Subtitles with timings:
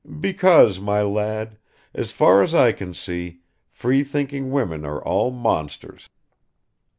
[0.19, 1.59] "Because, my lad,
[1.93, 6.09] as far as I can see, free thinking women are all monsters."